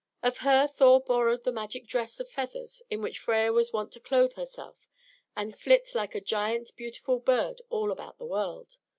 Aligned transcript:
Of 0.23 0.37
her 0.37 0.65
Thor 0.67 0.99
borrowed 0.99 1.43
the 1.43 1.51
magic 1.51 1.85
dress 1.85 2.19
of 2.19 2.27
feathers 2.27 2.81
in 2.89 3.03
which 3.03 3.19
Freia 3.19 3.53
was 3.53 3.71
wont 3.71 3.91
to 3.91 3.99
clothe 3.99 4.33
herself 4.33 4.89
and 5.37 5.55
flit 5.55 5.93
like 5.93 6.15
a 6.15 6.21
great 6.21 6.71
beautiful 6.75 7.19
bird 7.19 7.61
all 7.69 7.91
about 7.91 8.17
the 8.17 8.25
world. 8.25 8.77